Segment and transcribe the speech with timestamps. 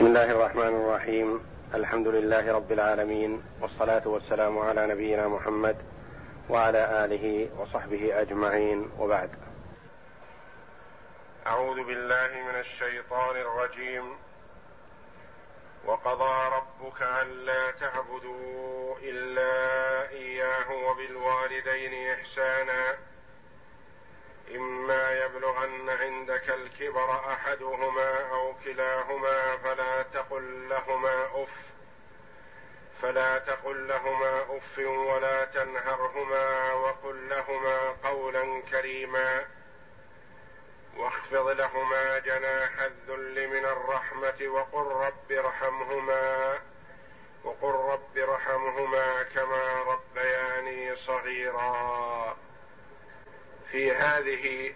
[0.00, 1.46] بسم الله الرحمن الرحيم.
[1.74, 5.76] الحمد لله رب العالمين والصلاة والسلام على نبينا محمد
[6.48, 8.90] وعلى آله وصحبه أجمعين.
[8.98, 9.30] وبعد.
[11.46, 14.16] أعوذ بالله من الشيطان الرجيم.
[15.84, 19.54] وقضى ربك ألا تعبدوا إلا
[20.08, 23.09] إياه وبالوالدين إحسانا.
[24.56, 31.70] إما يبلغن عندك الكبر أحدهما أو كلاهما فلا تقل لهما أف
[33.02, 39.44] فلا تقل لهما أف ولا تنهرهما وقل لهما قولا كريما
[40.96, 46.58] واخفض لهما جناح الذل من الرحمة وقل رب ارحمهما
[47.44, 52.36] وقل رب ارحمهما كما ربياني صغيرا.
[53.70, 54.74] في هذه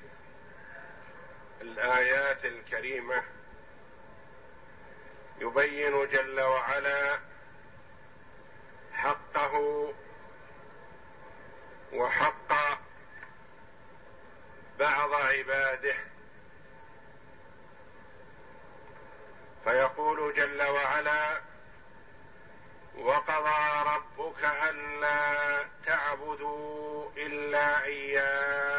[1.61, 3.23] الآيات الكريمة
[5.39, 7.19] يبين جل وعلا
[8.93, 9.95] حقه
[11.93, 12.79] وحق
[14.79, 15.95] بعض عباده.
[19.65, 21.41] فيقول جل وعلا
[22.95, 28.74] وقضى ربك ألا تعبدوا إلا إياه.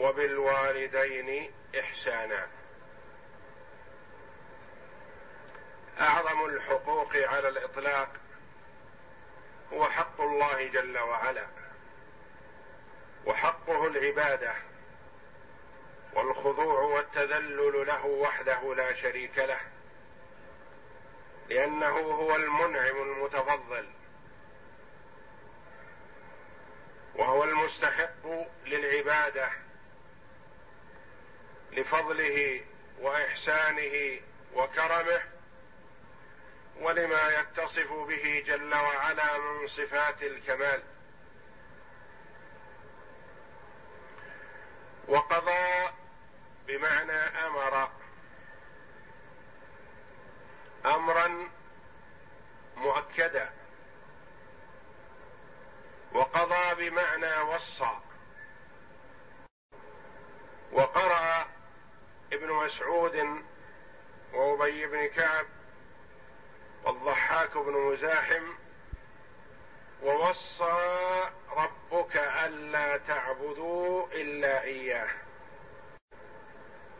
[0.00, 2.48] وبالوالدين إحسانا.
[6.00, 8.08] أعظم الحقوق على الإطلاق
[9.72, 11.46] هو حق الله جل وعلا
[13.26, 14.52] وحقه العبادة
[16.14, 19.60] والخضوع والتذلل له وحده لا شريك له
[21.48, 23.88] لأنه هو المنعم المتفضل
[27.14, 28.26] وهو المستحق
[28.66, 29.48] للعبادة
[31.72, 32.64] لفضله
[32.98, 34.20] وإحسانه
[34.54, 35.22] وكرمه
[36.80, 40.82] ولما يتصف به جل وعلا من صفات الكمال.
[45.08, 45.88] وقضى
[46.66, 47.90] بمعنى أمر
[50.84, 51.50] امرا
[52.76, 53.50] مؤكدا
[56.12, 57.98] وقضى بمعنى وصى
[60.72, 61.46] وقرأ
[62.32, 63.42] ابن مسعود
[64.32, 65.46] وأبي بن كعب
[66.84, 68.42] والضحاك بن مزاحم
[70.02, 75.08] ووصى ربك ألا تعبدوا إلا إياه.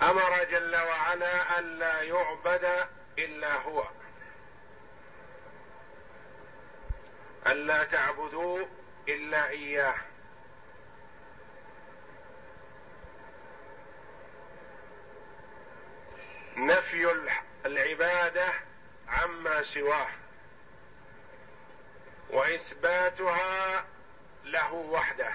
[0.03, 3.85] أمر جل وعلا ألا يعبد إلا هو.
[7.47, 8.67] ألا تعبدوا
[9.09, 9.95] إلا إياه.
[16.67, 17.15] نفي
[17.67, 18.53] العبادة
[19.09, 20.09] عما سواه.
[22.31, 23.85] وإثباتها
[24.45, 25.33] له وحده.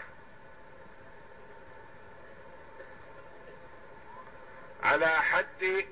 [4.84, 5.86] على حد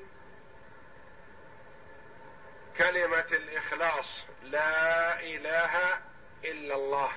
[2.78, 6.00] كلمة الإخلاص لا إله
[6.44, 7.12] إلا الله.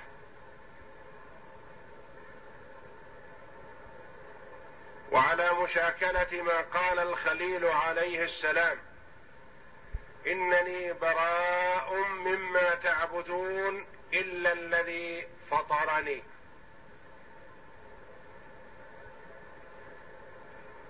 [5.12, 8.78] وعلى مشاكلة ما قال الخليل عليه السلام.
[10.27, 16.22] إنني براء مما تعبدون إلا الذي فطرني.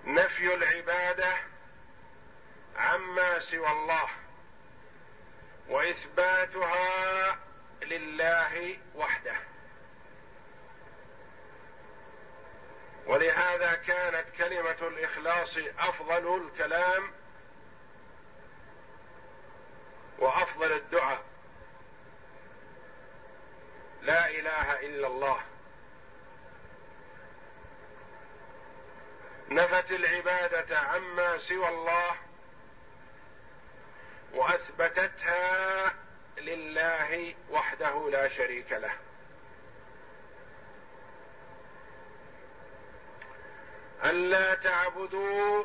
[0.05, 1.37] نفي العبادة
[2.75, 4.07] عما سوى الله
[5.67, 7.39] وإثباتها
[7.81, 9.35] لله وحده.
[13.07, 17.11] ولهذا كانت كلمة الإخلاص أفضل الكلام
[20.19, 21.23] وأفضل الدعاء.
[24.01, 25.41] لا إله إلا الله.
[29.49, 32.15] نفت العبادة عما سوى الله
[34.33, 35.93] وأثبتتها
[36.37, 38.93] لله وحده لا شريك له.
[44.09, 45.63] الا تعبدوا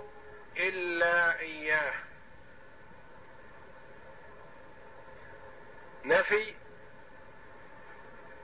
[0.56, 1.94] إلا إياه.
[6.04, 6.54] نفي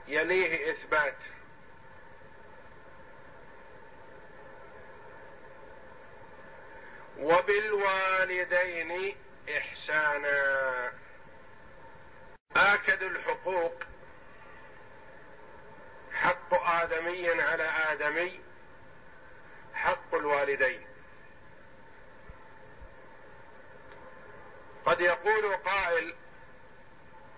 [0.07, 1.17] يليه إثبات.
[7.17, 9.17] وبالوالدين
[9.57, 10.91] إحسانا.
[12.55, 13.83] آكد الحقوق.
[16.13, 18.48] حق آدمي على آدمي.
[19.79, 20.87] حق الوالدين.
[24.85, 26.15] قد يقول قائل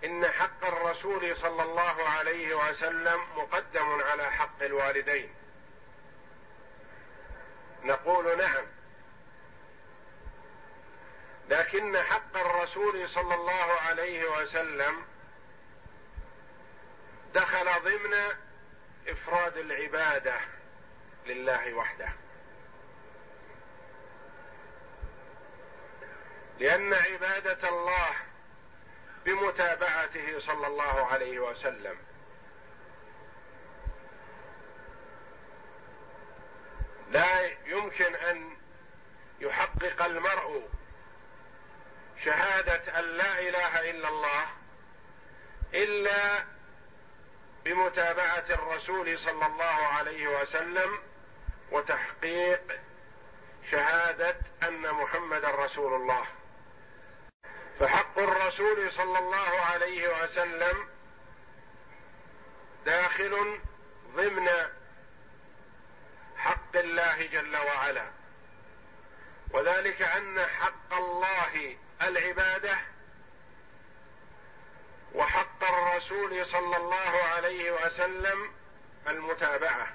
[0.03, 5.33] إن حق الرسول صلى الله عليه وسلم مقدم على حق الوالدين.
[7.83, 8.65] نقول نعم.
[11.49, 15.05] لكن حق الرسول صلى الله عليه وسلم
[17.33, 18.35] دخل ضمن
[19.07, 20.39] إفراد العبادة
[21.25, 22.09] لله وحده.
[26.61, 28.09] لأن عبادة الله
[29.25, 31.97] بمتابعته صلى الله عليه وسلم.
[37.09, 38.57] لا يمكن أن
[39.39, 40.69] يحقق المرء
[42.25, 44.45] شهادة أن لا إله إلا الله
[45.73, 46.45] إلا
[47.65, 49.63] بمتابعة الرسول صلى الله
[49.97, 50.99] عليه وسلم
[51.71, 52.79] وتحقيق
[53.71, 56.25] شهادة أن محمدا رسول الله.
[57.81, 60.89] فحق الرسول صلى الله عليه وسلم
[62.85, 63.59] داخل
[64.15, 64.49] ضمن
[66.37, 68.05] حق الله جل وعلا.
[69.51, 72.77] وذلك أن حق الله العبادة
[75.13, 78.51] وحق الرسول صلى الله عليه وسلم
[79.07, 79.87] المتابعة.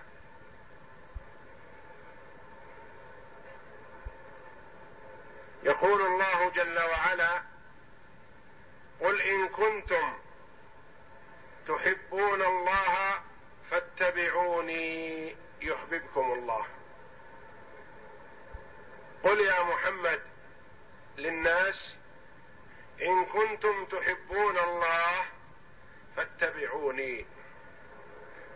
[5.63, 7.56] يقول الله جل وعلا
[9.01, 10.19] قل إن كنتم
[11.69, 13.21] تحبون الله
[13.71, 16.67] فاتبعوني يحببكم الله.
[19.23, 20.23] قل يا محمد
[21.19, 21.97] للناس
[23.03, 25.25] إن كنتم تحبون الله
[26.17, 27.27] فاتبعوني.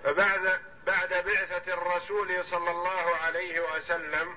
[0.04, 4.36] فبعد بعد بعثة الرسول صلى الله عليه وسلم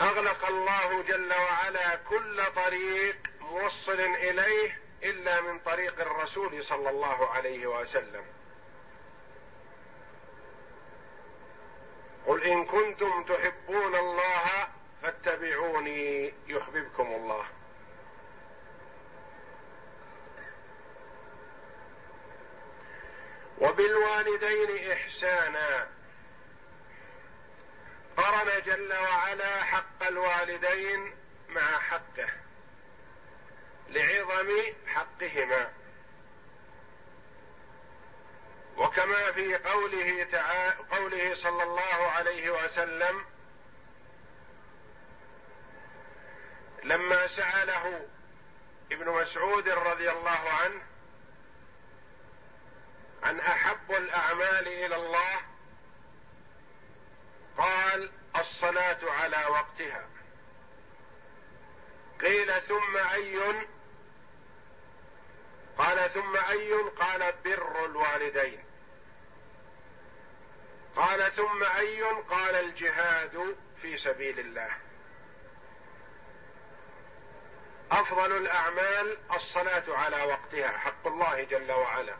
[0.00, 7.66] أغلق الله جل وعلا كل طريق موصل إليه إلا من طريق الرسول صلى الله عليه
[7.66, 8.24] وسلم.
[12.26, 14.68] قل إن كنتم تحبون الله
[15.02, 17.44] فاتبعوني يحببكم الله.
[23.58, 25.88] وبالوالدين إحسانا
[28.16, 31.14] قرن جل وعلا حق الوالدين
[31.48, 32.28] مع حقه
[33.88, 34.50] لعظم
[34.86, 35.72] حقهما.
[38.76, 43.24] وكما في قوله تعالى قوله صلى الله عليه وسلم
[46.84, 48.08] لما سأله
[48.92, 50.82] ابن مسعود رضي الله عنه
[53.22, 55.40] عن أحب الأعمال إلى الله
[57.60, 60.08] قال الصلاة على وقتها.
[62.20, 63.66] قيل ثم أي؟
[65.78, 68.64] قال ثم أي؟ قال بر الوالدين.
[70.96, 74.70] قال ثم أي؟ قال الجهاد في سبيل الله.
[77.90, 82.16] أفضل الأعمال الصلاة على وقتها حق الله جل وعلا.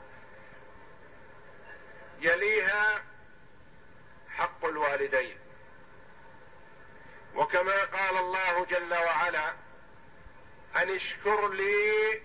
[2.21, 3.10] يليها
[4.37, 5.39] حق الوالدين.
[7.35, 9.51] وكما قال الله جل وعلا
[10.77, 12.23] أن اشكر لي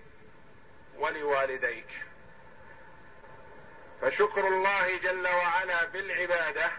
[0.96, 1.88] ولوالديك.
[4.00, 6.70] فشكر الله جل وعلا بالعبادة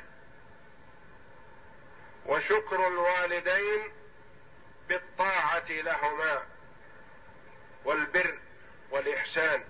[2.26, 3.94] وشكر الوالدين
[4.88, 6.46] بالطاعة لهما
[7.86, 8.40] والبر
[8.92, 9.64] والإحسان.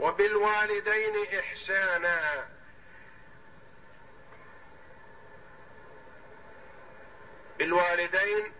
[0.00, 2.48] وبالوالدين إحسانا.
[7.58, 8.52] بالوالدين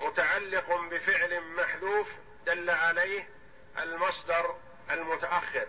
[0.00, 2.08] متعلق بفعل محذوف
[2.46, 3.28] دل عليه
[3.78, 4.56] المصدر
[4.90, 5.66] المتأخر.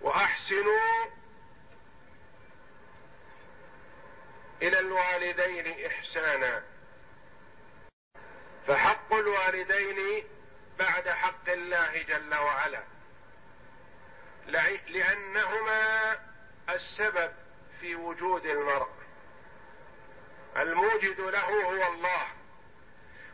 [0.00, 1.06] وأحسنوا
[4.62, 6.62] إلى الوالدين إحسانا.
[8.66, 10.28] فحق الوالدين
[10.78, 12.82] بعد حق الله جل وعلا.
[14.86, 16.12] لأنهما
[16.68, 17.32] السبب
[17.80, 18.90] في وجود المرء.
[20.56, 22.26] الموجد له هو الله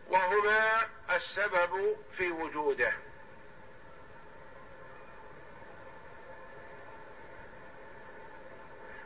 [0.08, 2.92] وهما السبب في وجوده.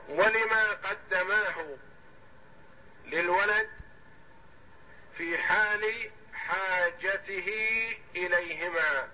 [0.08, 1.76] ولما قدماه
[3.04, 3.70] للولد
[5.16, 6.10] في حال
[6.48, 7.48] حاجته
[8.16, 9.08] إليهما.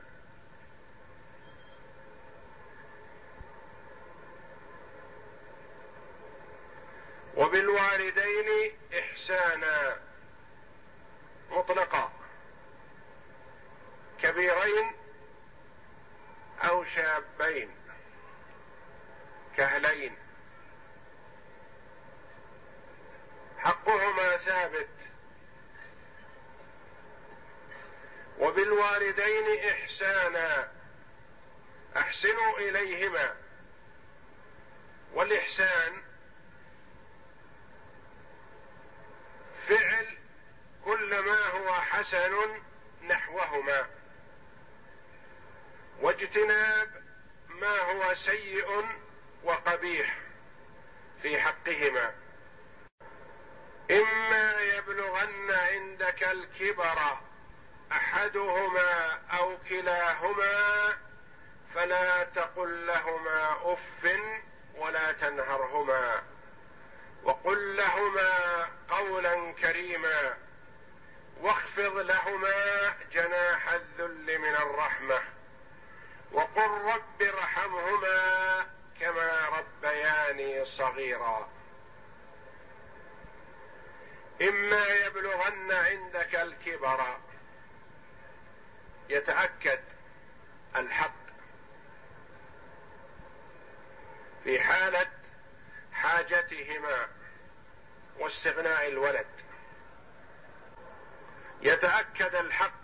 [7.36, 9.96] وبالوالدين إحسانا.
[11.50, 12.12] مطلقا.
[14.22, 14.92] كبيرين
[16.64, 17.70] أو شابين.
[19.56, 20.16] كهلين.
[23.58, 25.01] حقهما ثابت.
[28.38, 30.72] وبالوالدين إحسانا.
[31.96, 33.36] أحسنوا إليهما.
[35.12, 36.02] والإحسان
[39.68, 40.18] فعل
[40.84, 42.60] كل ما هو حسن
[43.02, 43.86] نحوهما.
[46.00, 47.02] واجتناب
[47.48, 48.86] ما هو سيء
[49.42, 50.18] وقبيح
[51.22, 52.14] في حقهما.
[53.90, 57.18] إما يبلغن عندك الكبر
[57.92, 60.96] أحدهما أو كلاهما
[61.74, 64.20] فلا تقل لهما أف
[64.74, 66.22] ولا تنهرهما
[67.22, 70.34] وقل لهما قولا كريما
[71.40, 75.20] واخفض لهما جناح الذل من الرحمة
[76.32, 78.66] وقل رب ارحمهما
[79.00, 81.48] كما ربياني صغيرا
[84.42, 87.16] إما يبلغن عندك الكبر
[89.08, 89.80] يتأكد
[90.76, 91.22] الحق
[94.44, 95.10] في حالة
[95.92, 97.08] حاجتهما
[98.18, 99.26] واستغناء الولد.
[101.62, 102.82] يتأكد الحق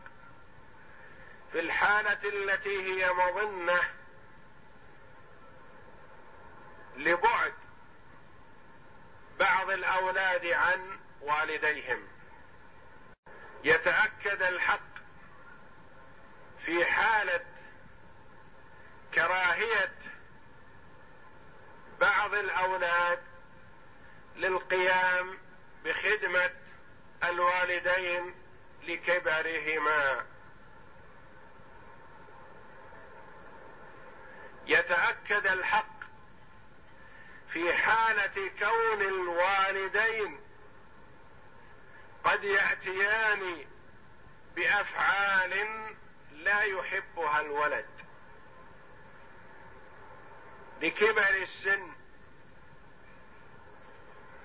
[1.52, 3.80] في الحالة التي هي مظنه
[6.96, 7.54] لبعد
[9.38, 12.08] بعض الأولاد عن والديهم.
[13.64, 14.87] يتأكد الحق
[16.68, 17.40] في حالة
[19.14, 19.92] كراهية
[22.00, 23.18] بعض الأولاد
[24.36, 25.38] للقيام
[25.84, 26.50] بخدمة
[27.24, 28.34] الوالدين
[28.82, 30.26] لكبرهما.
[34.66, 35.98] يتأكد الحق
[37.52, 40.40] في حالة كون الوالدين
[42.24, 43.66] قد يأتيان
[44.56, 45.78] بأفعال
[46.38, 47.86] لا يحبها الولد.
[50.82, 51.92] لكبر السن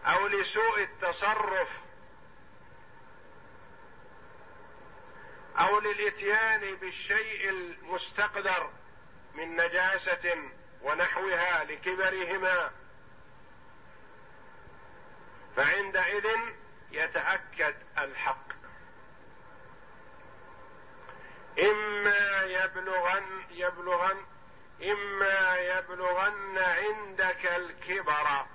[0.05, 1.69] أو لسوء التصرف
[5.59, 8.71] أو للإتيان بالشيء المستقدر
[9.33, 10.49] من نجاسة
[10.81, 12.71] ونحوها لكبرهما.
[15.55, 16.27] فعندئذ
[16.91, 18.62] يتأكد الحق.
[21.59, 24.25] إما يبلغن يبلغن
[24.83, 28.45] إما يبلغن عندك الكبر.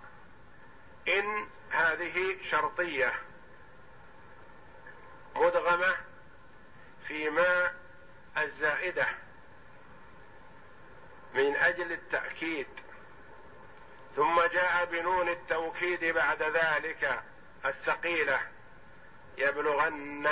[1.08, 3.14] إن هذه شرطية.
[5.36, 5.96] مدغمة
[7.06, 7.72] في ما
[8.38, 9.06] الزائدة.
[11.34, 12.66] من أجل التأكيد.
[14.16, 17.22] ثم جاء بنون التوكيد بعد ذلك
[17.64, 18.40] الثقيلة.
[19.38, 20.28] يبلغن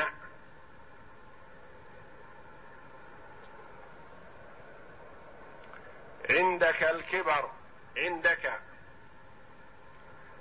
[6.56, 7.50] عندك الكبر
[7.96, 8.60] عندك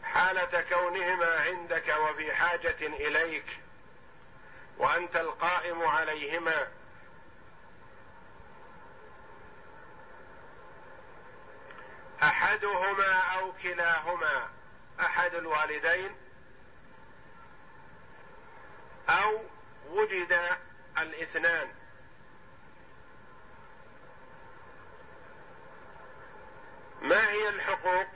[0.04, 3.60] حالة كونهما عندك وفي حاجة إليك
[4.78, 6.68] وأنت القائم عليهما.
[12.24, 14.50] أحدهما أو كلاهما
[15.00, 16.16] أحد الوالدين
[19.10, 19.42] أو
[19.90, 20.40] وجد
[20.98, 21.85] الاثنان.
[27.06, 28.08] ما هي الحقوق؟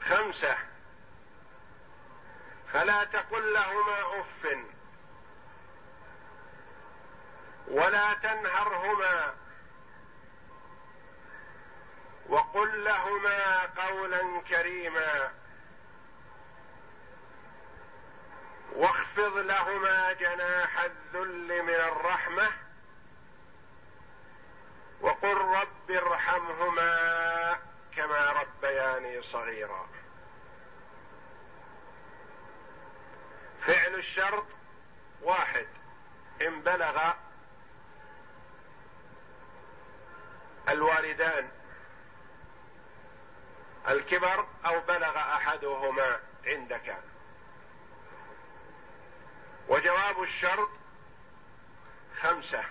[0.00, 0.56] خمسة.
[2.72, 4.56] فلا تقل لهما أف.
[7.68, 9.34] ولا تنهرهما.
[12.28, 15.32] وقل لهما قولا كريما.
[18.72, 22.71] واخفض لهما جناح الذل من الرحمة.
[25.02, 27.58] وقل رب ارحمهما
[27.96, 29.88] كما ربياني صغيرا.
[33.66, 34.46] فعل الشرط
[35.22, 35.66] واحد.
[36.42, 37.12] إن بلغ
[40.68, 41.48] الوالدان
[43.88, 46.96] الكبر أو بلغ أحدهما عندك.
[49.68, 50.70] وجواب الشرط
[52.20, 52.64] خمسة.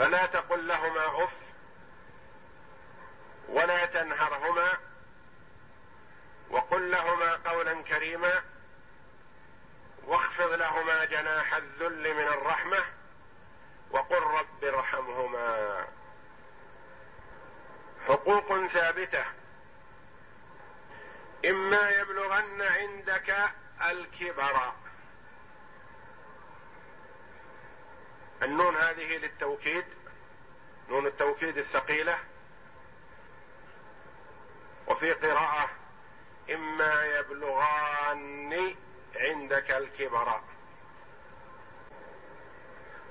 [0.00, 1.32] فلا تقل لهما أف
[3.48, 4.78] ولا تنهرهما
[6.50, 8.42] وقل لهما قولا كريما
[10.04, 12.84] واخفض لهما جناح الذل من الرحمة
[13.90, 15.86] وقل رب ارحمهما.
[18.06, 19.24] حقوق ثابتة.
[21.44, 23.50] إما يبلغن عندك
[23.90, 24.72] الكبر.
[28.42, 29.84] النون هذه للتوكيد
[30.88, 32.18] نون التوكيد الثقيلة.
[34.86, 35.70] وفي قراءة
[36.50, 38.76] إما يبلغان
[39.16, 40.40] عندك الكبر.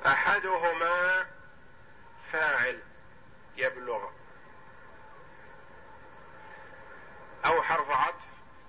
[0.05, 1.25] أحدهما
[2.31, 2.83] فاعل
[3.57, 4.09] يبلغ.
[7.45, 8.25] أو حرف عطف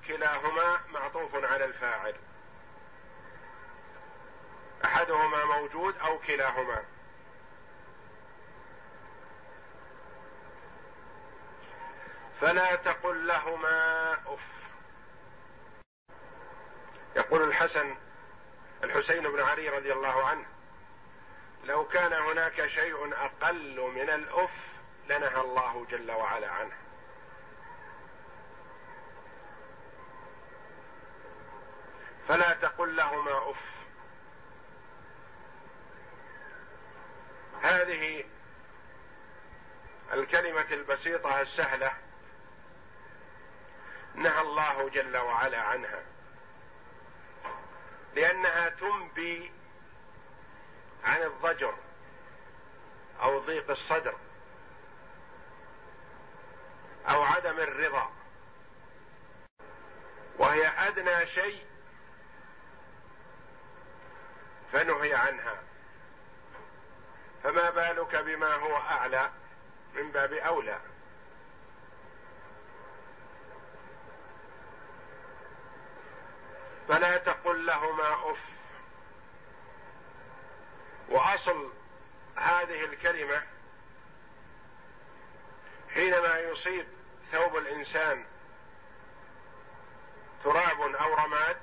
[0.06, 2.14] كلاهما معطوف على الفاعل.
[4.84, 6.84] أحدهما موجود أو كلاهما.
[12.40, 14.40] فلا تقل لهما أف.
[17.16, 17.96] يقول الحسن
[18.84, 20.46] الحسين بن علي رضي الله عنه
[21.64, 24.50] لو كان هناك شيء أقل من الأف
[25.06, 26.76] لنهى الله جل وعلا عنه.
[32.28, 33.79] فلا تقل لهما أف.
[37.62, 38.24] هذه
[40.12, 41.92] الكلمة البسيطة السهلة
[44.14, 46.02] نهى الله جل وعلا عنها.
[48.14, 49.52] لأنها تنبي
[51.04, 51.74] عن الضجر
[53.22, 54.14] أو ضيق الصدر
[57.08, 58.12] أو عدم الرضا.
[60.38, 61.66] وهي أدنى شيء
[64.72, 65.69] فنهي عنها.
[67.42, 69.30] فما بالك بما هو أعلى
[69.94, 70.80] من باب أولى؟
[76.88, 78.38] فلا تقل لهما أف.
[81.08, 81.72] وأصل
[82.36, 83.42] هذه الكلمة
[85.94, 86.86] حينما يصيب
[87.32, 88.24] ثوب الإنسان
[90.44, 91.56] تراب أو رماد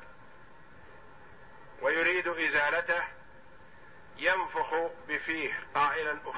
[1.82, 3.04] ويريد إزالته
[4.18, 4.74] ينفخ
[5.08, 6.36] بفيه قائلا اف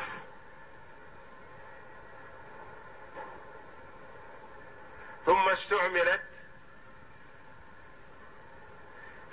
[5.26, 6.24] ثم استعملت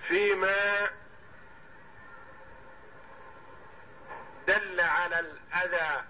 [0.09, 0.91] فيما
[4.47, 6.05] دل على الأذى.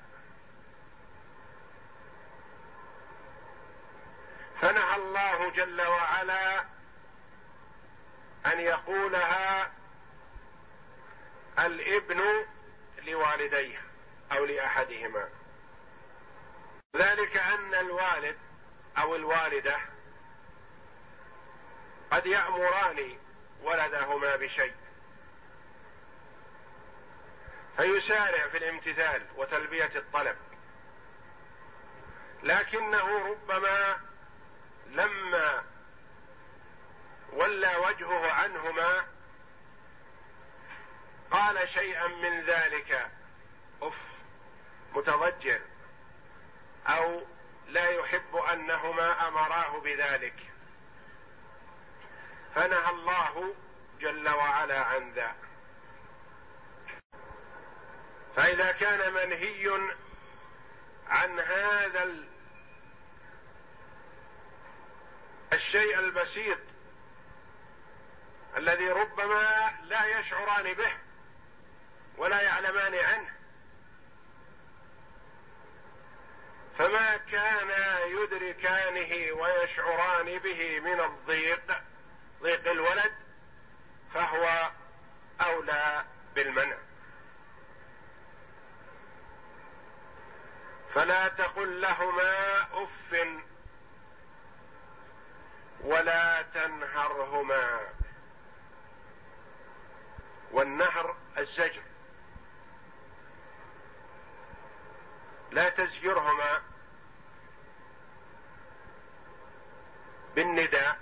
[4.61, 6.65] فنهى الله جل وعلا
[8.47, 9.73] أن يقولها
[11.59, 12.47] الابن
[13.03, 13.83] لوالديه
[14.33, 15.29] أو لأحدهما.
[16.97, 18.39] ذلك أن الوالد
[18.99, 19.77] أو الوالدة
[22.11, 23.19] قد يأمران
[23.63, 24.75] ولدهما بشيء.
[27.77, 30.37] فيسارع في الامتثال وتلبية الطلب.
[32.43, 34.01] لكنه ربما
[34.87, 35.65] لما
[37.33, 39.16] ولى وجهه عنهما
[41.31, 43.11] قال شيئا من ذلك.
[43.83, 43.99] أف
[44.95, 45.61] متضجر.
[46.87, 47.23] أو
[47.69, 50.51] لا يحب أنهما أمراه بذلك.
[52.55, 53.55] فنهى الله
[54.01, 55.35] جل وعلا عن ذا.
[58.37, 59.95] فإذا كان منهي
[61.09, 62.15] عن هذا
[65.53, 66.59] الشيء البسيط
[68.57, 71.06] الذي ربما لا يشعران به.
[72.17, 73.31] ولا يعلمان عنه.
[76.79, 77.71] فما كان
[78.11, 81.83] يدركانه ويشعران به من الضيق
[82.43, 83.13] ضيق الولد
[84.15, 84.71] فهو
[85.41, 86.77] أولى بالمنع.
[90.95, 93.37] فلا تقل لهما أف
[95.81, 97.81] ولا تنهرهما.
[100.53, 101.83] والنهر الزجر.
[105.57, 106.63] لا تزجرهما
[110.35, 110.99] بالنداء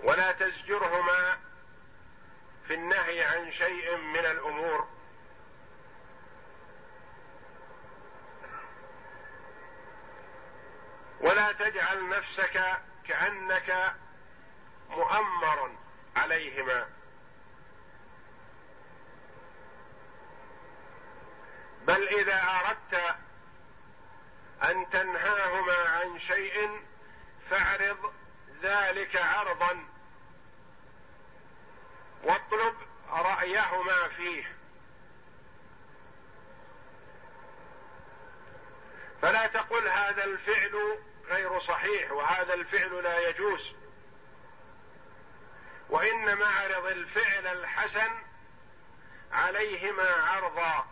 [0.00, 1.38] ولا تزجرهما
[2.66, 4.88] في النهي عن شيء من الأمور.
[11.20, 13.94] ولا تجعل نفسك كأنك
[14.88, 15.76] مؤمر
[16.16, 16.88] عليهما.
[21.86, 23.16] بل إذا أردت
[24.62, 26.82] أن تنهاهما عن شيء
[27.50, 28.12] فاعرض
[28.62, 29.84] ذلك عرضا
[32.22, 32.74] واطلب
[33.10, 34.56] رأيهما فيه.
[39.22, 43.74] فلا تقل هذا الفعل غير صحيح وهذا الفعل لا يجوز.
[45.90, 48.10] وإنما اعرض الفعل الحسن
[49.32, 50.91] عليهما عرضا.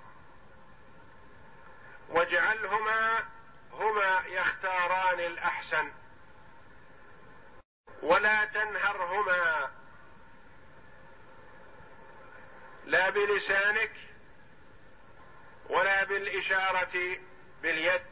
[2.11, 3.25] واجعلهما
[3.73, 5.93] هما يختاران الأحسن.
[8.03, 9.71] ولا تنهرهما.
[12.85, 13.93] لا بلسانك
[15.69, 17.19] ولا بالإشارة
[17.63, 18.03] باليد.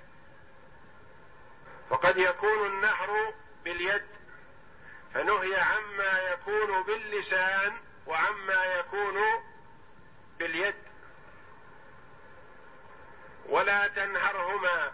[1.90, 3.34] فقد يكون النهر
[3.64, 4.06] باليد
[5.14, 9.16] فنهي عما يكون باللسان وعما يكون
[10.38, 10.87] باليد.
[13.48, 14.92] ولا تنهرهما.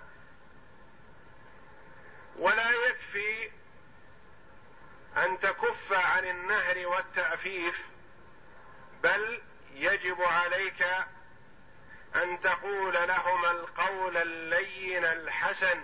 [2.37, 3.51] ولا يكفي
[5.17, 7.81] أن تكف عن النهر والتعفيف
[9.03, 9.43] بل
[9.75, 10.87] يجب عليك
[12.15, 15.83] أن تقول لهما القول اللين الحسن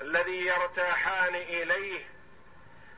[0.00, 2.04] الذي يرتاحان إليه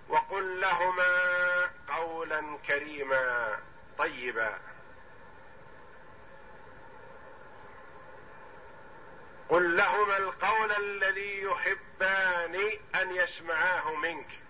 [0.09, 3.59] وقل لهما قولا كريما
[3.99, 4.59] طيبا.
[9.51, 14.41] قل لهما القول الذي يحبان أن يسمعاه منك.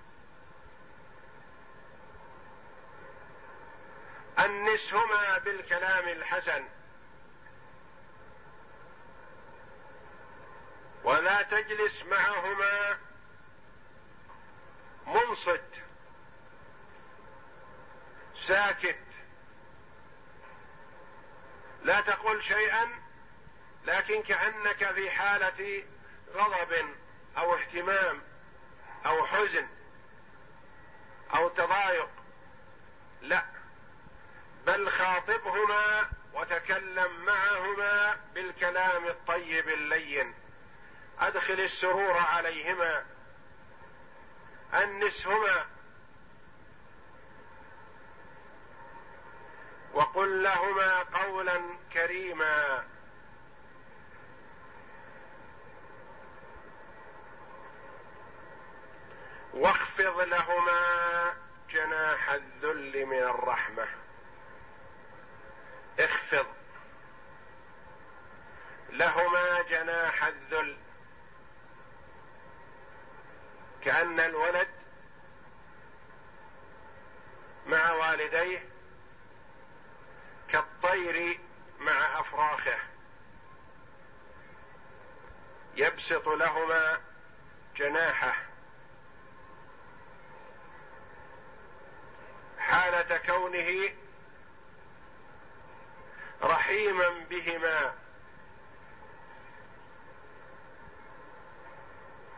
[4.39, 6.69] انسهما بالكلام الحسن.
[11.05, 12.99] ولا تجلس معهما
[15.07, 15.83] منصت.
[18.47, 19.05] ساكت.
[21.83, 23.10] لا تقل شيئا
[23.85, 25.85] لكن كأنك في حالة
[26.35, 26.95] غضب
[27.39, 28.23] أو اهتمام
[29.07, 29.69] أو حزن
[31.35, 32.09] أو تضايق.
[33.23, 33.45] لا
[34.67, 40.35] بل خاطبهما وتكلم معهما بالكلام الطيب اللين.
[41.21, 43.05] أدخل السرور عليهما
[44.75, 45.67] أنسهما.
[49.93, 51.61] وقل لهما قولا
[51.93, 52.85] كريما.
[59.55, 61.35] واخفض لهما
[61.71, 63.89] جناح الذل من الرحمة.
[65.99, 66.47] اخفض.
[68.91, 70.79] لهما جناح الذل.
[73.83, 74.69] كأن الولد
[77.67, 78.69] مع والديه
[80.49, 81.41] كالطير
[81.79, 82.79] مع أفراخه.
[85.75, 87.01] يبسط لهما
[87.77, 88.50] جناحه.
[92.71, 93.95] حالة كونه
[96.43, 97.95] رحيما بهما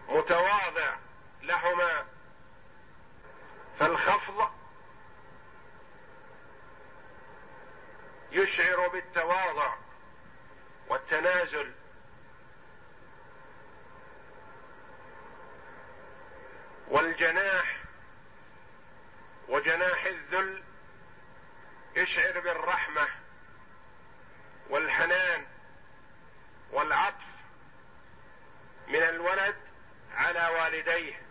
[0.09, 0.97] متواضع
[1.43, 2.07] لهما.
[3.79, 4.51] فالخفض
[8.33, 9.75] يشعر بالتواضع
[10.89, 11.73] والتنازل.
[16.89, 17.82] والجناح
[19.49, 20.63] وجناح الذل
[21.97, 23.09] يشعر بالرحمة
[24.71, 25.47] والحنان
[26.71, 27.27] والعطف
[28.89, 29.57] من الولد
[30.15, 31.23] على والديه.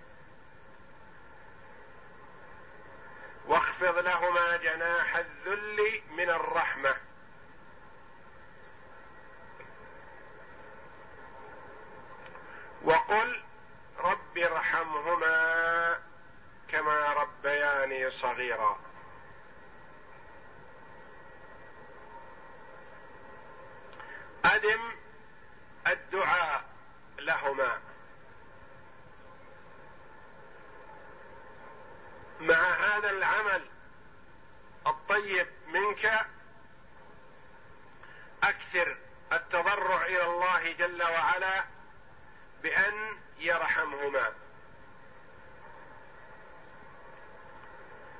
[3.45, 6.95] واخفض لهما جناح الذل من الرحمة.
[12.83, 13.43] وقل
[13.99, 15.50] رب ارحمهما.
[16.71, 18.79] كما ربياني صغيرا.
[24.45, 24.91] أدم
[25.87, 26.63] الدعاء
[27.19, 27.81] لهما.
[32.39, 33.65] مع هذا العمل
[34.87, 36.25] الطيب منك
[38.43, 38.97] أكثر
[39.33, 41.65] التضرع إلى الله جل وعلا
[42.63, 44.33] بأن يرحمهما.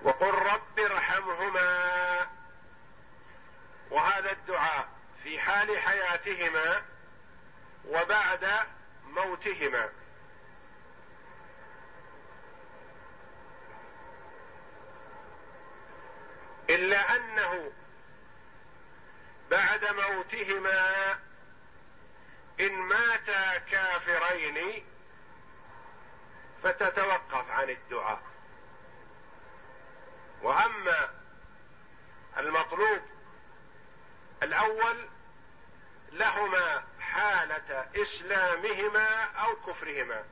[0.04, 2.28] وقل رب ارحمهما.
[3.92, 4.90] وهذا الدعاء
[5.24, 6.82] في حال حياتهما
[7.88, 8.50] وبعد
[9.04, 9.90] موتهما.
[16.70, 17.72] إلا أنه
[19.50, 21.20] بعد موتهما
[22.60, 24.86] إن ماتا كافرين
[26.64, 28.31] فتتوقف عن الدعاء.
[30.42, 31.10] واما
[32.38, 33.02] المطلوب
[34.44, 35.10] الأول
[36.12, 40.24] لهما حالة إسلامهما أو كفرهما.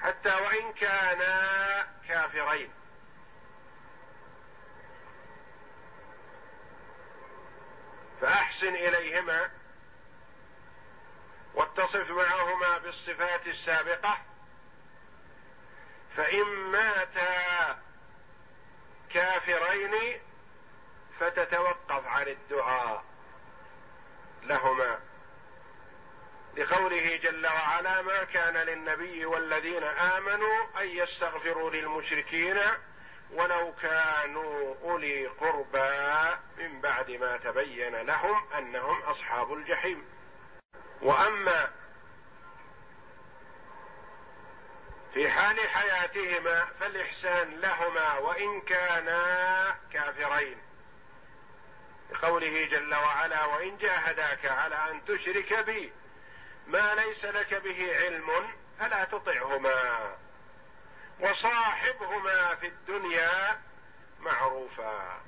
[0.00, 2.72] حتى وإن كانا كافرين.
[8.20, 9.50] فأحسن إليهما
[11.54, 14.18] واتصف معهما بالصفات السابقة.
[16.16, 17.87] فإن ماتا
[19.10, 20.20] كافرين
[21.18, 23.04] فتتوقف عن الدعاء
[24.42, 25.00] لهما.
[26.56, 32.58] لقوله جل وعلا ما كان للنبي والذين آمنوا أن يستغفروا للمشركين
[33.32, 40.04] ولو كانوا أولي قربى من بعد ما تبين لهم أنهم أصحاب الجحيم.
[41.02, 41.70] وأما
[45.18, 50.58] في حال حياتهما فالإحسان لهما وإن كانا كافرين.
[52.10, 55.92] لقوله جل وعلا وإن جاهداك على أن تشرك بي
[56.66, 60.16] ما ليس لك به علم فلا تطعهما
[61.20, 63.60] وصاحبهما في الدنيا
[64.20, 65.22] معروفا.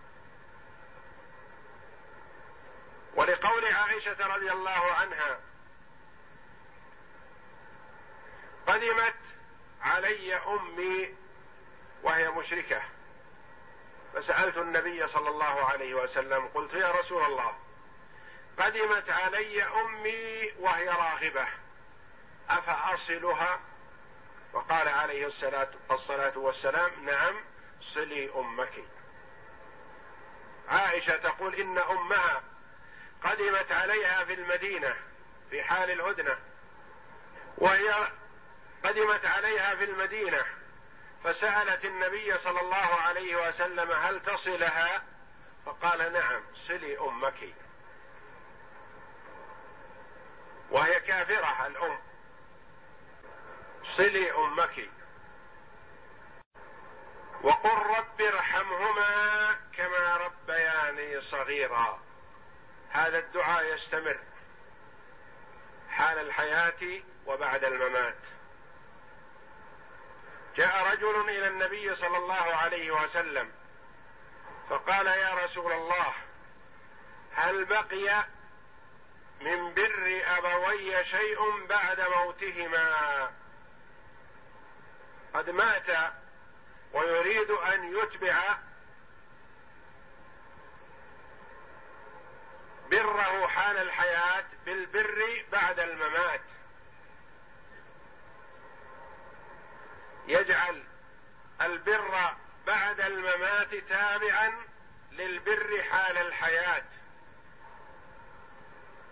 [3.15, 5.41] ولقول عائشة رضي الله عنها
[8.67, 9.40] قدمت
[9.83, 11.15] علي أمي
[12.03, 12.83] وهي مشركة.
[14.15, 17.55] فسألت النبي صلى الله عليه وسلم قلت يا رسول الله
[18.59, 21.47] قدمت علي أمي وهي راغبة
[22.51, 23.61] أفأصلها؟
[24.53, 27.35] وقال عليه الصلاه الصلاة والسلام نعم
[27.95, 28.85] صلي أمك.
[30.69, 32.43] عائشة تقول إن أمها
[33.25, 34.95] قدمت عليها في المدينة
[35.51, 36.39] في حال الهدنه
[37.59, 38.09] وهي
[38.85, 40.45] قدمت عليها في المدينة
[41.25, 45.03] فسألت النبي صلى الله عليه وسلم هل تصلها؟
[45.67, 47.55] فقال نعم صلي أمك.
[50.71, 51.99] وهي كافرة الأم.
[53.97, 54.89] صلي أمك.
[57.43, 62.03] وقل رب ارحمهما كما ربياني صغيرا.
[62.91, 64.19] هذا الدعاء يستمر
[65.91, 68.40] حال الحياة وبعد الممات.
[70.57, 73.53] جاء رجل إلى النبي صلى الله عليه وسلم
[74.71, 76.13] فقال يا رسول الله
[77.35, 78.27] هل بقي
[79.41, 83.31] من بر أبوي شيء بعد موتهما؟
[85.35, 86.13] قد مات
[86.93, 88.59] ويريد أن يتبع
[92.91, 96.41] بره حال الحياة بالبر بعد الممات.
[100.31, 100.83] يجعل
[101.61, 102.35] البر
[102.67, 104.53] بعد الممات تابعا
[105.13, 106.85] للبر حال الحياة.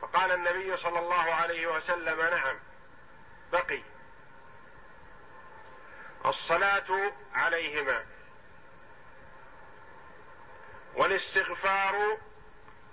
[0.01, 2.59] فقال النبي صلى الله عليه وسلم نعم
[3.53, 3.83] بقي.
[6.27, 8.07] الصلاة عليهما.
[10.95, 12.19] والاستغفار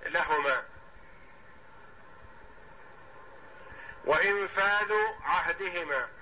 [0.04, 0.64] لهما.
[4.06, 6.15] وإنفاذ عهدهما.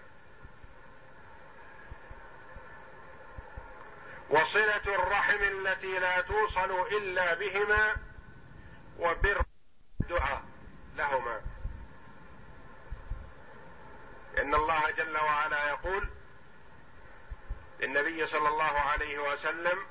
[4.34, 7.96] وصلة الرحم التي لا توصل إلا بهما
[9.00, 9.42] وبر
[10.02, 10.44] الدعاء
[10.96, 11.42] لهما.
[14.36, 16.10] لأن الله جل وعلا يقول
[17.80, 19.86] للنبي صلى الله عليه وسلم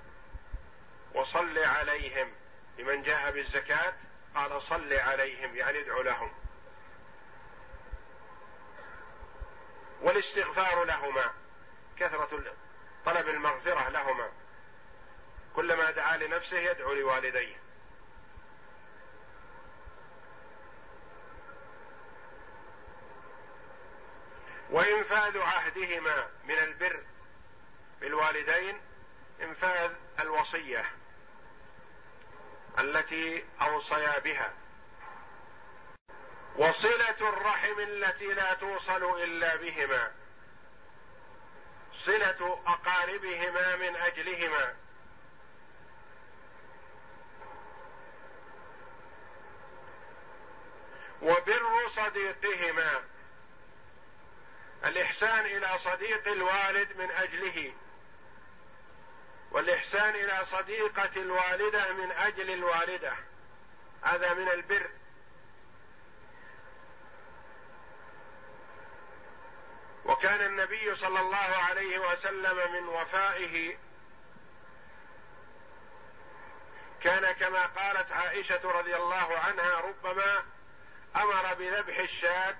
[1.14, 2.33] وصل عليهم.
[2.78, 3.94] لمن جاء بالزكاة
[4.35, 6.33] قال صل عليهم يعني ادعو لهم.
[10.00, 11.33] والاستغفار لهما.
[11.96, 12.55] كثرة
[13.07, 14.33] طلب المغفرة لهما.
[15.57, 17.57] كلما دعا لنفسه يدعو لوالديه.
[24.71, 27.03] وإنفاذ عهدهما من البر
[28.01, 28.81] بالوالدين
[29.41, 30.85] إنفاذ الوصية
[32.79, 34.53] التي أوصيا بها.
[36.57, 40.21] وصلة الرحم التي لا توصل إلا بهما.
[42.07, 44.75] صله اقاربهما من اجلهما.
[51.23, 53.05] وبر صديقهما.
[54.85, 57.73] الإحسان إلى صديق الوالد من أجله.
[59.51, 63.12] والإحسان إلى صديقة الوالدة من أجل الوالدة.
[64.03, 64.91] هذا من البر.
[70.05, 73.77] وكان النبي صلى الله عليه وسلم من وفائه
[77.03, 80.43] كان كما قالت عائشة رضي الله عنها ربما
[81.17, 82.57] أمر بذبح الشاة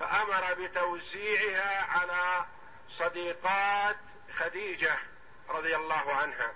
[0.00, 2.46] فأمر بتوزيعها على
[2.88, 3.96] صديقات
[4.38, 4.98] خديجة
[5.48, 6.52] رضي الله عنها.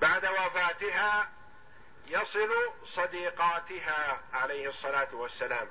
[0.00, 1.28] بعد وفاتها
[2.06, 5.68] يصل صديقاتها عليه الصلاة والسلام.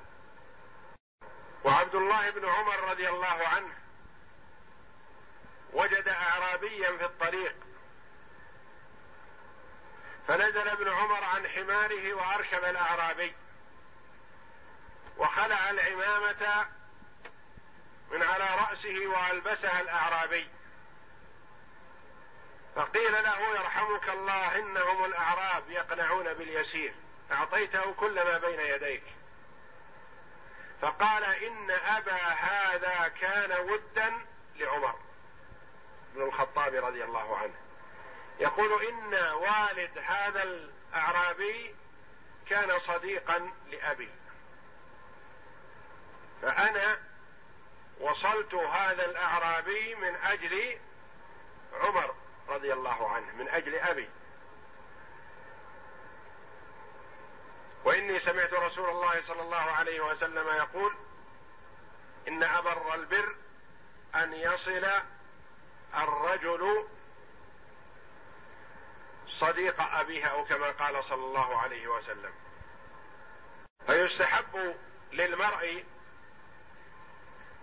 [1.64, 3.74] وعبد الله بن عمر رضي الله عنه
[5.72, 7.56] وجد اعرابيا في الطريق.
[10.28, 13.34] فنزل ابن عمر عن حماره وأركب الأعرابي.
[15.16, 16.66] وخلع العمامة
[18.10, 20.53] من على رأسه وألبسها الأعرابي.
[22.76, 26.94] فقيل له يرحمك الله إنهم الأعراب يقنعون باليسير.
[27.32, 29.02] أعطيته كل ما بين يديك.
[30.80, 34.12] فقال إن أبا هذا كان ودا
[34.56, 34.94] لعمر
[36.14, 37.54] بن الخطاب رضي الله عنه.
[38.40, 41.74] يقول إن والد هذا الأعرابي
[42.48, 44.10] كان صديقا لأبي.
[46.42, 46.98] فأنا
[48.00, 50.78] وصلت هذا الأعرابي من أجل
[51.72, 52.14] عمر.
[52.48, 54.08] رضي الله عنه من أجل أبي.
[57.84, 60.94] وإني سمعت رسول الله صلى الله عليه وسلم يقول
[62.28, 63.36] إن أبر البر
[64.14, 64.86] أن يصل
[65.94, 66.88] الرجل
[69.26, 72.32] صديق ابيه أو كما قال صلى الله عليه وسلم.
[73.86, 74.76] فيستحب
[75.12, 75.84] للمرء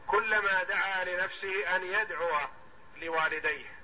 [0.07, 2.29] كلما دعا لنفسه أن يدعو
[2.95, 3.80] لوالديه.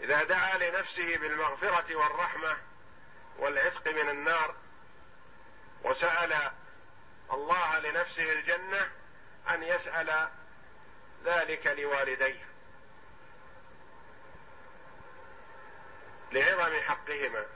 [0.00, 2.56] إذا دعا لنفسه بالمغفرة والرحمة
[3.38, 4.54] والعتق من النار
[5.82, 6.50] وسأل
[7.32, 8.90] الله لنفسه الجنة
[9.50, 10.28] أن يسأل
[11.24, 12.44] ذلك لوالديه
[16.32, 17.46] لعظم حقهما.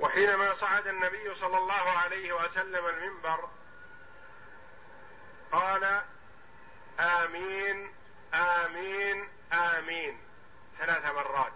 [0.00, 3.48] وحينما صعد النبي صلى الله عليه وسلم المنبر
[5.52, 6.02] قال
[7.00, 7.94] آمين
[8.34, 10.31] آمين آمين.
[10.86, 11.52] ثلاث مرات.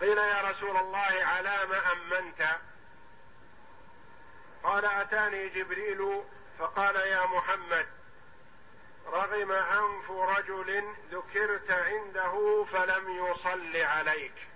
[0.00, 2.58] قيل يا رسول الله على ما أمنت؟
[4.62, 6.22] قال أتاني جبريل
[6.58, 7.86] فقال يا محمد
[9.06, 14.48] رغم أنف رجل ذكرت عنده فلم يصل عليك.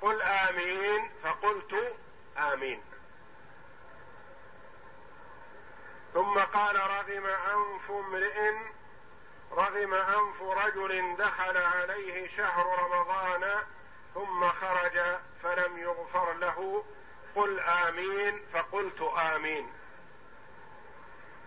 [0.00, 1.10] قل آمين.
[1.22, 1.96] فقلت
[2.38, 2.82] آمين.
[6.14, 8.52] ثم قال رغم أنف امرئ
[9.56, 13.64] رغم أنف رجل دخل عليه شهر رمضان
[14.14, 15.00] ثم خرج
[15.42, 16.84] فلم يغفر له
[17.36, 19.02] قل آمين فقلت
[19.34, 19.72] آمين.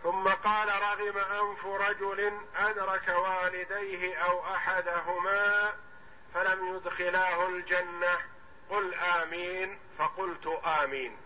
[0.03, 5.73] ثم قال رغم أنف رجل أدرك والديه أو أحدهما
[6.33, 8.17] فلم يدخلاه الجنة
[8.69, 11.17] قل آمين فقلت آمين.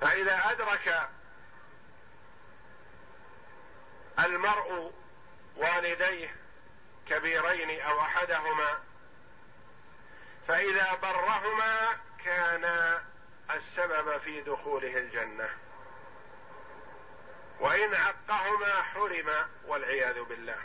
[0.00, 1.08] فإذا أدرك
[4.24, 4.92] المرء
[5.56, 6.34] والديه
[7.08, 8.78] كبيرين أو أحدهما
[10.48, 13.00] فإذا برهما كان
[13.50, 15.50] السبب في دخوله الجنة.
[17.60, 20.58] وإن عقهما حرم والعياذ بالله.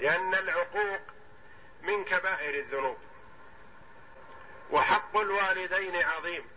[0.00, 1.00] لأن العقوق
[1.82, 2.98] من كبائر الذنوب.
[4.70, 6.50] وحق الوالدين عظيم.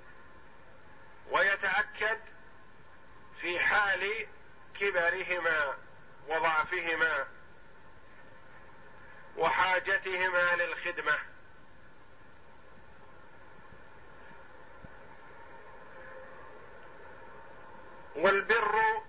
[1.31, 2.19] ويتأكد
[3.41, 4.27] في حال
[4.79, 5.77] كبرهما
[6.27, 7.27] وضعفهما
[9.37, 11.19] وحاجتهما للخدمة.
[18.15, 19.01] والبر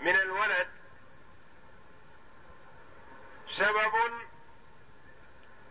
[0.00, 0.68] من الولد
[3.58, 3.92] سبب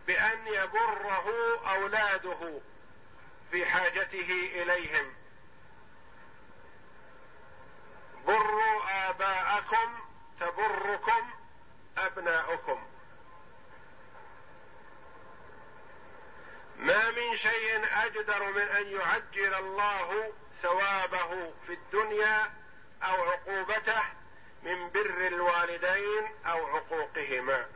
[0.06, 2.60] بأن يبره أولاده
[3.50, 5.14] في حاجته إليهم.
[8.26, 10.00] بروا آباءكم
[10.40, 11.30] تبركم
[11.98, 12.86] أبناؤكم.
[16.76, 22.52] ما من شيء أجدر من أن يعجل الله ثوابه في الدنيا
[23.02, 24.02] أو عقوبته
[24.62, 27.66] من بر الوالدين أو عقوقهما.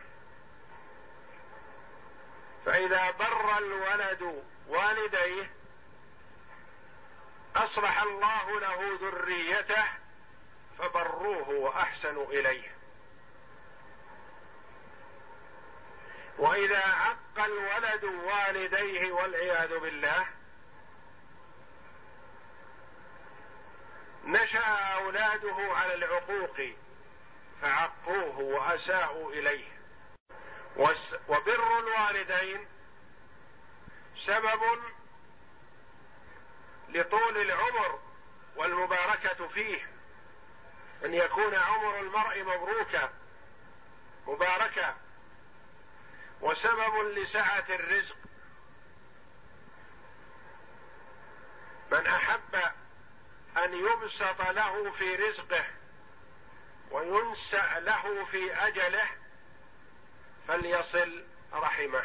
[2.67, 5.51] فإذا بر الولد والديه
[7.57, 9.85] أصلح الله له ذريته
[10.79, 12.79] فبروه واحسنوا إليه.
[16.39, 20.27] وإذا عق الولد والديه والعياذ بالله
[24.25, 24.65] نشأ
[24.95, 26.61] أولاده على العقوق
[27.63, 29.79] فعقوه وأساءوا إليه.
[31.29, 32.67] وبر الوالدين
[34.27, 34.63] سبب
[36.89, 38.01] لطول العمر
[38.57, 39.98] والمباركة فيه.
[41.05, 43.11] أن يكون عمر المرء مبروكا
[44.27, 44.97] مباركا
[46.41, 48.17] وسبب لسعة الرزق.
[51.93, 52.55] من أحب
[53.57, 55.65] أن يبسط له في رزقه
[56.91, 59.09] وينسأ له في أجله
[60.49, 62.05] فليصل رحمه.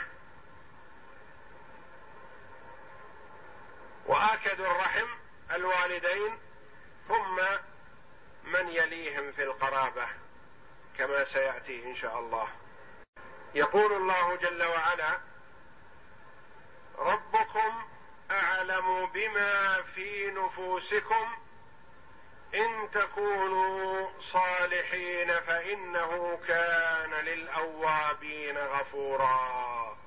[4.06, 5.08] وآكد الرحم
[5.52, 6.40] الوالدين
[7.08, 7.42] ثم
[8.44, 10.08] من يليهم في القرابة
[10.98, 12.48] كما سيأتي إن شاء الله.
[13.56, 15.20] يقول الله جل وعلا
[16.98, 17.84] ربكم
[18.32, 21.36] أعلم بما في نفوسكم
[22.56, 29.98] إن تكونوا صالحين فإنه كان للأوابين غفورا.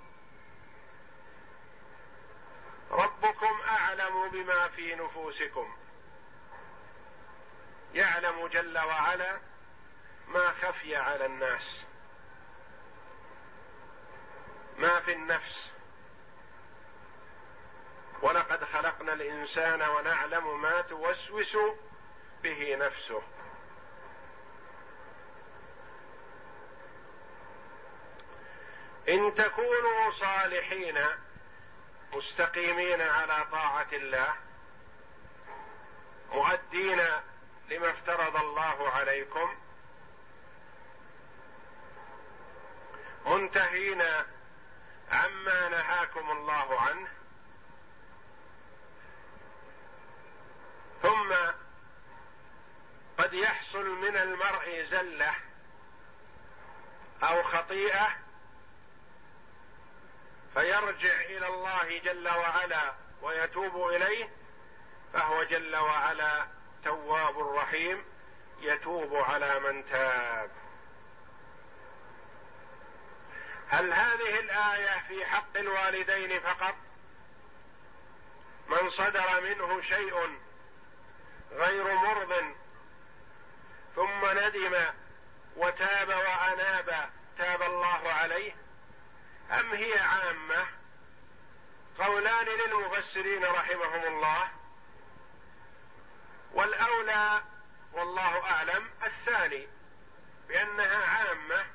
[2.90, 5.76] ربكم أعلم بما في نفوسكم.
[7.96, 9.40] يعلم جل وعلا
[10.28, 11.84] ما خفي على الناس
[14.78, 15.72] ما في النفس.
[18.22, 21.56] ولقد خلقنا الإنسان ونعلم ما توسوس
[22.42, 23.22] به نفسه.
[29.08, 30.98] إن تكونوا صالحين
[32.12, 34.34] مستقيمين على طاعة الله
[36.32, 37.00] مؤدين
[37.68, 39.56] لما افترض الله عليكم
[43.26, 44.02] منتهين
[45.12, 47.08] عما نهاكم الله عنه
[51.02, 51.34] ثم
[53.18, 55.34] قد يحصل من المرء زلة
[57.22, 58.08] أو خطيئة
[60.54, 64.28] فيرجع إلى الله جل وعلا ويتوب إليه
[65.12, 66.46] فهو جل وعلا
[66.84, 68.04] تواب رحيم
[68.60, 70.50] يتوب على من تاب.
[73.68, 76.74] هل هذه الآية في حق الوالدين فقط؟
[78.68, 80.38] من صدر منه شيء
[81.52, 82.54] غير مرض
[83.96, 84.84] ثم ندم
[85.56, 88.52] وتاب وأناب تاب الله عليه؟
[89.50, 90.66] أم هي عامة؟
[91.98, 94.50] قولان للمفسرين رحمهم الله.
[96.52, 97.42] والأولى
[97.92, 99.68] والله أعلم الثاني
[100.48, 101.66] بأنها عامة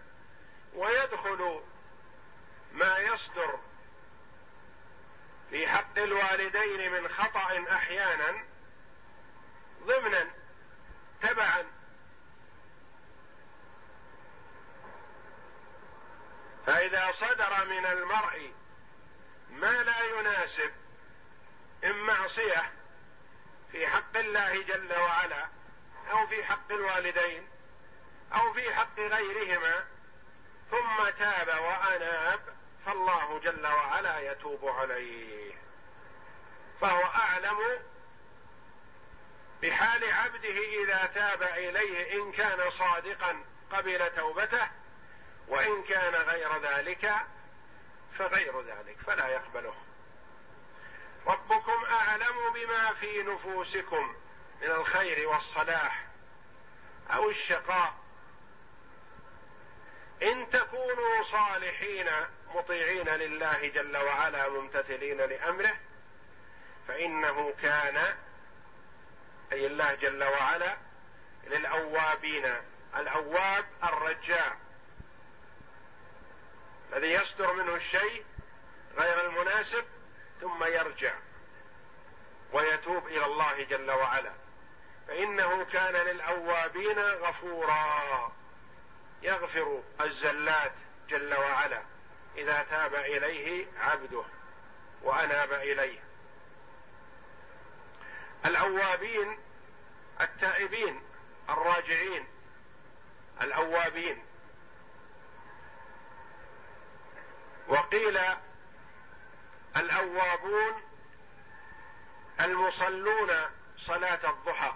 [0.73, 1.61] ويدخل
[2.71, 3.59] ما يصدر
[5.49, 8.43] في حق الوالدين من خطأ أحيانا
[9.85, 10.27] ضمنا
[11.21, 11.65] تبعا.
[16.65, 18.53] فإذا صدر من المرء
[19.49, 20.71] ما لا يناسب
[21.83, 22.71] إن معصية
[23.71, 25.47] في حق الله جل وعلا
[26.11, 27.47] أو في حق الوالدين
[28.33, 29.85] أو في حق غيرهما
[30.71, 32.39] ثم تاب وأناب
[32.85, 35.53] فالله جل وعلا يتوب عليه.
[36.81, 37.57] فهو أعلم
[39.61, 44.67] بحال عبده إذا تاب إليه إن كان صادقا قبل توبته
[45.47, 47.15] وإن كان غير ذلك
[48.17, 49.75] فغير ذلك فلا يقبله.
[51.27, 54.15] ربكم أعلم بما في نفوسكم
[54.61, 56.05] من الخير والصلاح
[57.13, 57.93] أو الشقاء.
[60.23, 62.07] إن تكونوا صالحين
[62.55, 65.77] مطيعين لله جل وعلا ممتثلين لأمره
[66.87, 68.15] فإنه كان
[69.51, 70.77] أي الله جل وعلا
[71.47, 72.55] للأوابين
[72.97, 74.57] الأواب الرجاء
[76.93, 78.25] الذي يصدر منه الشيء
[78.97, 79.85] غير المناسب
[80.41, 81.13] ثم يرجع
[82.53, 84.31] ويتوب إلى الله جل وعلا.
[85.07, 88.31] فإنه كان للأوابين غفورا.
[89.21, 90.73] يغفر الزلات
[91.09, 91.81] جل وعلا.
[92.37, 94.23] إذا تاب إليه عبده
[95.01, 95.99] وأناب إليه.
[98.45, 99.39] الأوابين
[100.21, 101.01] التائبين
[101.49, 102.27] الراجعين.
[103.41, 104.23] الأوابين.
[107.67, 108.19] وقيل
[109.77, 110.73] الأوابون
[112.41, 113.29] المصلون
[113.77, 114.73] صلاة الضحى.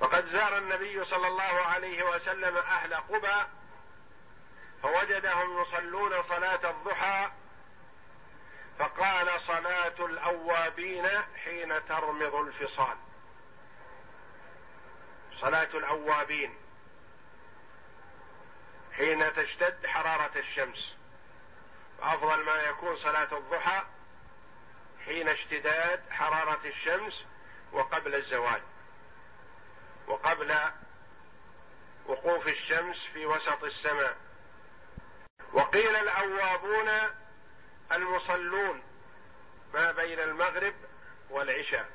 [0.00, 3.46] وقد زار النبي صلى الله عليه وسلم أهل قبى
[4.82, 7.30] فوجدهم يصلون صلاة الضحى
[8.78, 11.06] فقال صلاة الأوابين
[11.44, 12.96] حين ترمض الفصال.
[15.40, 16.54] صلاة الأوابين.
[18.98, 20.94] حين تشتد حرارة الشمس.
[21.98, 23.82] وافضل ما يكون صلاة الضحى
[25.04, 27.24] حين اشتداد حرارة الشمس
[27.72, 28.62] وقبل الزوال.
[30.06, 30.56] وقبل
[32.06, 34.16] وقوف الشمس في وسط السماء.
[35.52, 36.88] وقيل الأوابون
[37.92, 38.82] المصلون
[39.74, 40.74] ما بين المغرب
[41.30, 41.88] والعشاء.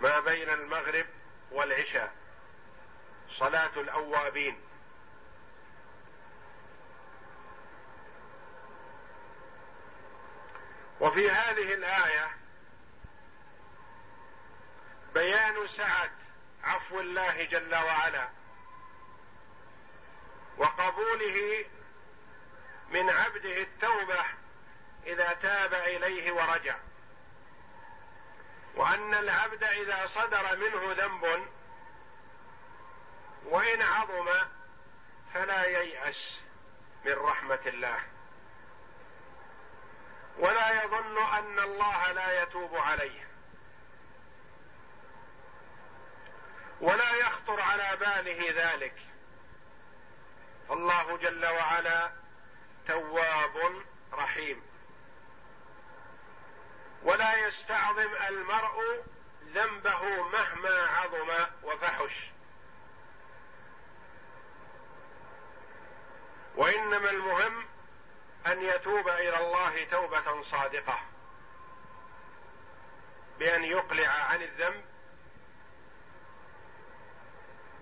[0.00, 1.06] ما بين المغرب
[1.50, 2.21] والعشاء.
[3.38, 4.60] صلاة الأوابين.
[11.00, 12.36] وفي هذه الآية
[15.14, 16.10] بيان سعة
[16.64, 18.28] عفو الله جل وعلا
[20.56, 21.64] وقبوله
[22.90, 24.24] من عبده التوبة
[25.06, 26.76] إذا تاب إليه ورجع.
[28.74, 31.46] وأن العبد إذا صدر منه ذنب
[33.44, 34.28] وإن عظم
[35.34, 36.40] فلا ييأس
[37.04, 37.98] من رحمة الله.
[40.38, 43.28] ولا يظن أن الله لا يتوب عليه.
[46.80, 48.94] ولا يخطر على باله ذلك.
[50.70, 52.12] الله جل وعلا
[52.86, 53.82] تواب
[54.12, 54.62] رحيم.
[57.02, 59.04] ولا يستعظم المرء
[59.44, 62.30] ذنبه مهما عظم وفحش.
[66.56, 67.66] وإنما المهم
[68.46, 71.00] أن يتوب إلى الله توبة صادقة.
[73.38, 74.84] بأن يقلع عن الذنب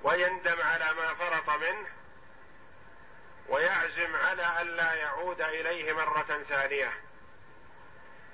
[0.02, 1.88] ويندم على ما فرط منه
[3.48, 6.92] ويعزم على الا يعود إليه مرة ثانية.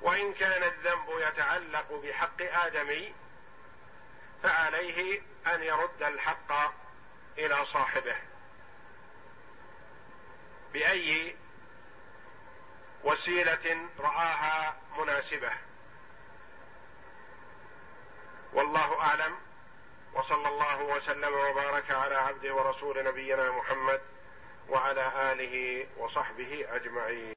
[0.02, 3.14] وإن كان الذنب يتعلق بحق آدمي
[4.42, 6.52] فعليه أن يرد الحق
[7.38, 8.16] إلى صاحبه.
[10.76, 11.36] بأي
[13.04, 15.52] وسيلة رآها مناسبة.
[18.52, 19.36] والله أعلم.
[20.14, 24.00] وصلى الله وسلم وبارك على عبده ورسول نبينا محمد
[24.68, 27.32] وعلى آله وصحبه أجمعين.